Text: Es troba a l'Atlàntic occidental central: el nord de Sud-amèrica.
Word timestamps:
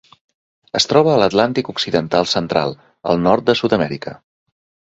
Es 0.79 0.87
troba 0.93 1.11
a 1.15 1.17
l'Atlàntic 1.23 1.69
occidental 1.75 2.27
central: 2.33 2.75
el 3.13 3.23
nord 3.27 3.49
de 3.51 3.59
Sud-amèrica. 3.61 4.19